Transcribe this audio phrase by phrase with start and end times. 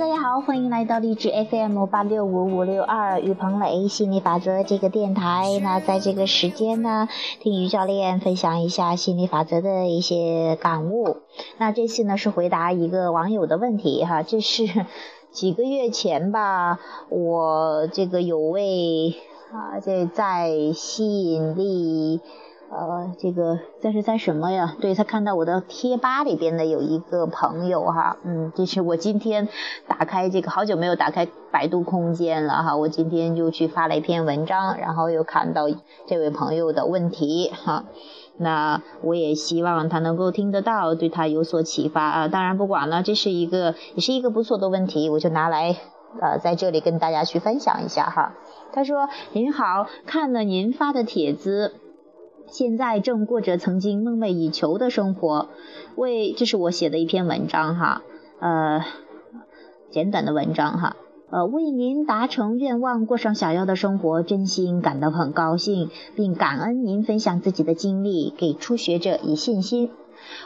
[0.00, 5.60] 大家好，欢迎来到励志 FM 八六五五六二于鹏磊心理法则这个电台。
[5.62, 7.06] 那在这个时间呢，
[7.40, 11.18] 听于教练分享一下心理法则的一些感悟。
[11.58, 14.64] 那这次呢是回答一个网友的问题哈，这是
[15.32, 19.14] 几个月前吧，我这个有位
[19.52, 22.22] 啊这在吸引力。
[22.72, 24.76] 呃，这个这是在什么呀？
[24.80, 29.48] 对他看到我的贴吧里边的有一个朋友哈，嗯，这是我今天
[29.88, 35.64] 打开这个好久没有打开百度空间了哈，我今天就去发了一篇文章，然后又看到
[36.06, 37.86] 这位朋友的问题哈，
[38.36, 42.28] 那我也希望他能够听得到，对他有所启发啊。
[42.28, 45.74] 当然不管了，这是一个也是一个不错的问题，我就拿来
[46.20, 48.34] 呃在这里跟大家去分享一下哈。
[48.72, 51.74] 他说：“您好，看了您发的帖子。”
[52.50, 55.48] 现在正过着曾经梦寐以求的生活，
[55.94, 58.02] 为这是我写的一篇文章哈，
[58.40, 58.84] 呃，
[59.90, 60.96] 简短的文章哈，
[61.30, 69.90] 呃，为您达成愿望，过上想要的生活，真心感到很高兴，并感恩您分享自己的经历，给初学者以信心。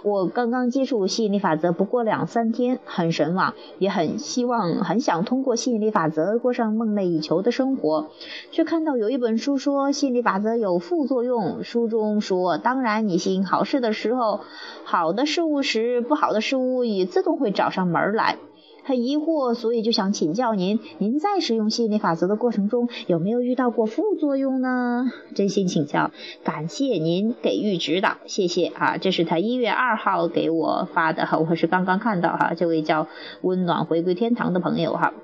[0.02, 8.08] 我刚刚接触吸引力法则不过两三天，很神往，也很希望、很想通过吸引力法则过上梦寐以求的生活。
[8.50, 14.40] 却看到有一本书说吸引力法则有副作用，书中说，当然你吸引好事的时候，
[14.84, 18.38] 好的事物时，不好的事物也自动会找上门来。
[18.84, 25.10] 很疑惑，所以就想请教您：您在使用吸引力法则的过程中，有没有遇到过副作用呢？
[25.34, 26.10] 真心请教，
[26.44, 28.98] 感谢您给予指导，谢谢啊！
[28.98, 33.08] 这是他一月二号给我发的哈，我是刚刚看到哈，这位叫
[33.40, 35.14] 温暖回归天堂的朋友哈。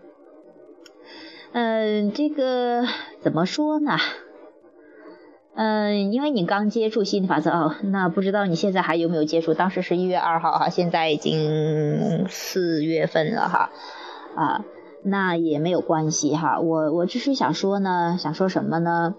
[1.52, 2.86] 嗯，这个
[3.20, 3.98] 怎么说呢？
[5.54, 9.52] 嗯，因为你刚接触心理法则哦，那不知道你现在还有没有接触？
[9.52, 13.70] 当时是一月二号哈，现在已经四月份了哈，
[14.36, 14.64] 啊，
[15.05, 16.60] 那也没有关系哈。
[16.60, 19.16] 我我只是想说呢，想说什么呢？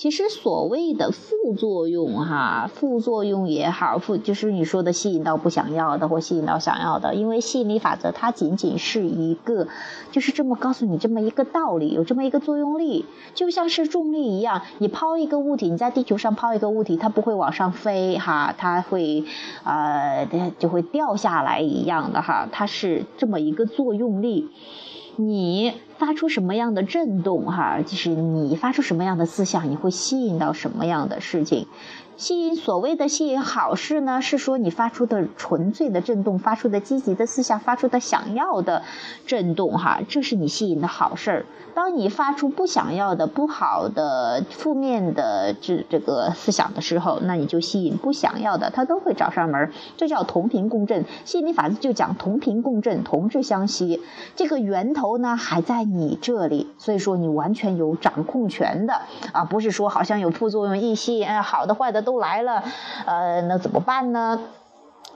[0.00, 7.14] 其实所谓的副作用，哈，副作用也好，副就是你说的吸引到不想要的，或吸引到想要的。
[7.14, 9.68] 因为吸引力法则它仅仅是一个，
[10.10, 19.24] 就是这么告诉你这么一个道理，有这么一个作用力，就像是重力一样，你抛一个物体，你在地球上抛一个物体，它不会往上飞，哈，它会，
[19.64, 20.26] 呃，
[20.58, 24.48] 就会掉下来一样的哈，它是这么一个作用力。
[25.16, 31.66] 你发出什么样的震动，哈，就是你发出什么样的思想，你会吸引到什么样的事情。
[32.20, 38.82] 吸引所谓的吸引好事呢，是说你发出的纯粹的震动，发出的积极的思想，发出的想要的
[39.26, 41.46] 震动，哈，这是你吸引的好事儿。
[41.72, 49.72] 当你发出不想要的、不好的、负面的这这个思想的时候，那你就吸引不想要的，它都会找上门。
[49.96, 51.06] 这叫同频共振。
[51.24, 54.02] 吸引力法则就讲同频共振，同质相吸。
[54.36, 59.00] 这个源头呢还在你这里，所以说你完全有掌控权的
[59.32, 62.09] 啊，不是说好像有副作用，一吸引好的坏的都。
[62.10, 62.60] 都来了，
[63.06, 64.36] 呃，那怎么办呢？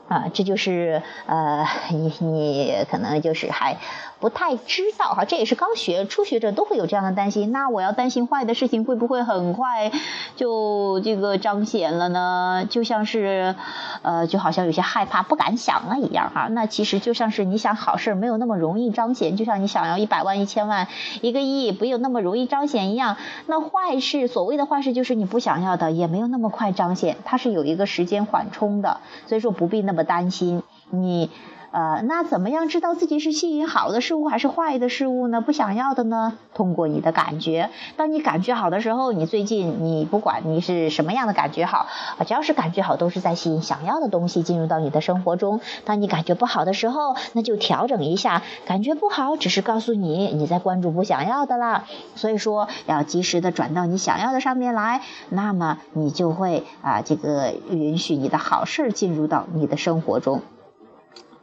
[0.08, 3.76] 啊，这就是呃，你你可能就是还。
[4.20, 7.52] 不太知道哈，这也是刚学初学者都会有这样的担心。
[7.52, 9.92] 那我要担心坏的事情会不会很快
[10.34, 12.64] 就这个彰显了呢？
[12.70, 13.54] 就像是
[14.00, 16.48] 呃，就好像有些害怕不敢想了一样哈。
[16.48, 20.88] 那其实就像是你想好事没有那么容易彰显，就像你想要一百万、一千万、
[21.20, 23.18] 一个亿不有那么容易彰显一样。
[23.44, 31.30] 那坏事，所谓的坏事就是你不想要的，也没有那么快彰显，它是有一个时间缓冲的，所以说不必那不担心你。
[31.74, 35.40] 呃，那怎么样知道自己是吸引好的事物还是坏的事物呢？
[35.40, 36.38] 不想要的呢？
[36.54, 45.60] 通过你的感觉，当你感觉好的时候，你最近你不管你是什么样的感觉好啊，只要是感觉好，都是在吸引想要的东西进入到你的生活中。
[45.84, 51.86] 当你感觉不好的时候，那就调整一下，感觉不好只是告诉你你在关注不想要的啦。
[52.14, 60.40] 所以说要及时的转到你想要的上面来，那么你就会啊这个允许你的好事进入到你的生活中。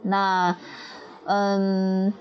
[0.03, 0.57] 那，
[1.25, 2.13] 嗯，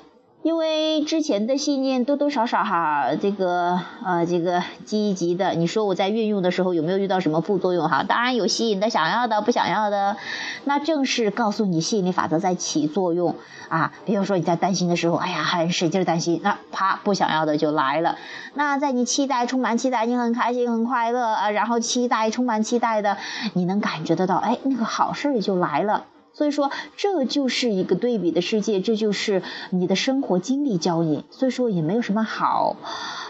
[0.42, 8.04] 因为之前的信念多多少少哈，这个呃，这个积极的，你说我在运用的时候有没有遇到什么副作用哈？
[8.04, 10.16] 当然有吸引的、想要的、不想要的，
[10.64, 13.36] 那正是告诉你吸引力法则在起作用
[13.68, 13.92] 啊。
[14.04, 18.16] 比如说你在担心的时候，哎呀，很使劲担心，那啪，不想要的就来了。
[18.54, 23.16] 那在你期待、充满期待，你很开心、很快乐啊，然后期待、充满期待的，
[23.52, 26.04] 你能感觉得到，哎，那个好事儿就来了。
[26.32, 31.24] 所以说，这就是一个对比的世界，这就是你的生活经历教你。
[31.30, 32.76] 所以说，也没有什么好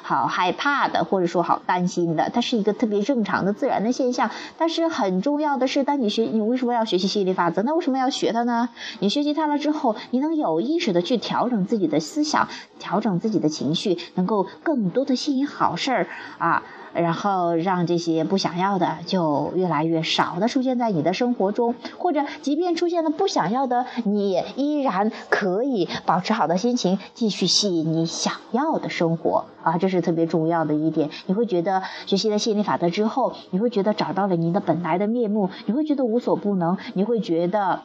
[0.02, 4.30] 好害怕的，或者说好担心的，它是一个特别正常的自然的现象。
[4.58, 7.62] 但是很重要的是，当你学，你为什么要学习吸引力法则？
[7.62, 8.68] 那为什么要学它呢？
[8.98, 12.48] 你学习它了之后，你能有意识的去调整自己的思想，
[12.78, 16.06] 调整自己的情绪，能够更多的吸引好事儿
[16.38, 16.62] 啊。
[16.92, 31.10] 然后让这些不想要的就越来越少的出现在你的生活中，或者即便出现了不想要的，你也依然可以保持好的心情，继续吸引你想要的生活啊，这是特别重要的一点。
[31.26, 37.82] 你会觉得学习了吸引力法则之后，你会觉得找到了你的本来的面目，你会觉得无所不能，你会觉得。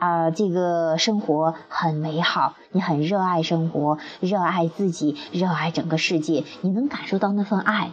[0.00, 7.90] 啊，这个生活很美好，你很热爱生活，热爱自己，热爱整个世界，你能感受到那份爱，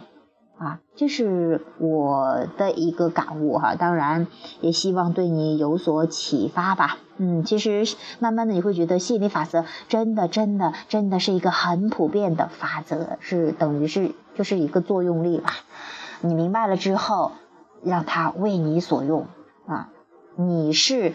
[0.58, 3.74] 啊，这是我的一个感悟哈。
[3.74, 4.26] 当然，
[4.60, 6.98] 也希望对你有所启发吧。
[7.18, 7.84] 嗯，其实
[8.18, 15.50] 慢慢的你会觉得吸引力法则真的、真的、真的是一个很普遍的法则，是等于是就是一个作用力吧。
[16.20, 17.32] 你明白了之后，
[17.82, 19.26] 让它为你所用
[19.66, 19.90] 啊，
[20.36, 21.14] 你是。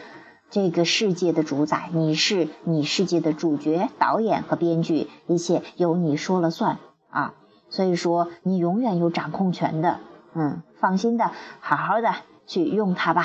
[0.53, 6.77] 这个世界的主宰，你是你世界的主角、导演和编剧，一切由你说了算
[7.09, 7.35] 啊！
[7.71, 9.97] 所以说，你永远有掌控权的，
[10.35, 12.13] 嗯，放心的，好好的
[12.45, 13.23] 去用它吧，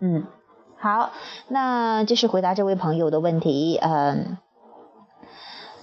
[0.00, 0.24] 嗯，
[0.78, 1.10] 好，
[1.48, 4.38] 那这是回答这位朋友的问题，嗯。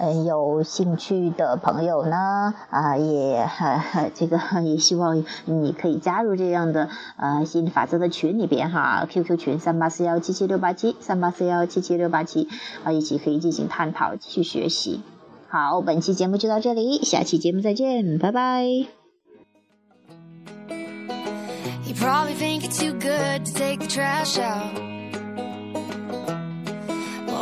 [0.02, 3.50] 嗯，有兴趣的朋友呢，啊，也
[4.16, 6.88] 这个也希望你可以加入这样的
[7.18, 12.48] 呃心理法则的群里边哈，QQ 群三八四幺七七六八七三八四幺七七六八七
[12.86, 15.02] 啊，一起可以进行探讨，继续学习。
[15.49, 18.87] 好，本期节目就到这里，下期节目再见，拜拜。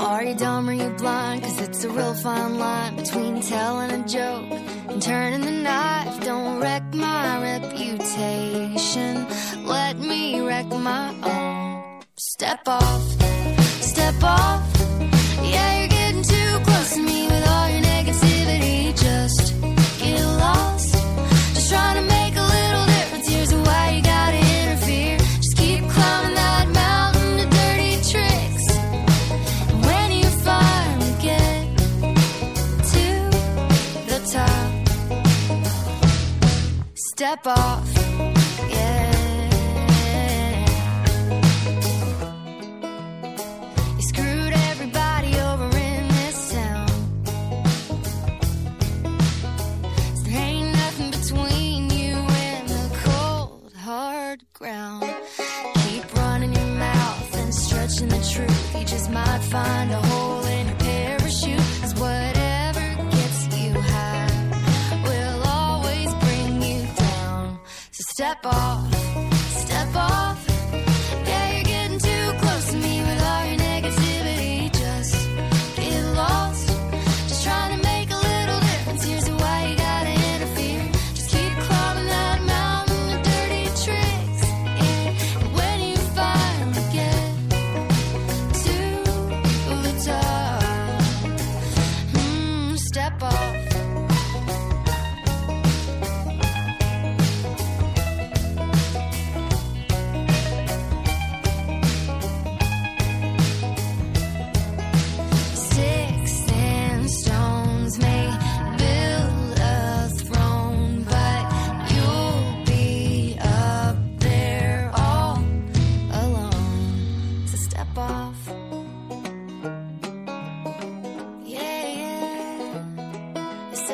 [0.05, 1.43] Are you dumb or you blind?
[1.43, 4.45] Cause it's a real fine line between telling a joke
[4.89, 6.21] and turning the knife.
[6.25, 9.27] Don't wreck my reputation.
[9.65, 12.03] Let me wreck my own.
[12.17, 13.01] Step off,
[13.81, 14.66] step off.
[37.18, 38.07] Step off.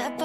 [0.03, 0.19] And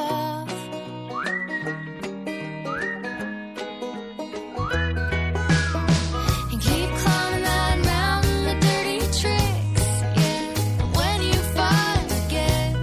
[6.60, 10.54] keep climbing that mountain of dirty tricks, yeah.
[10.96, 12.74] When you finally get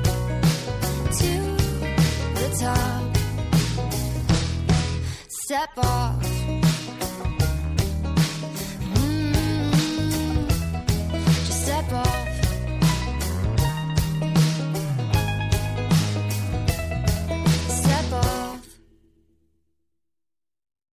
[1.19, 1.31] to
[2.33, 3.03] the top,
[5.27, 6.24] step off.